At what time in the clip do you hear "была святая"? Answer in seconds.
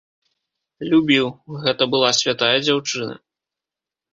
1.93-2.53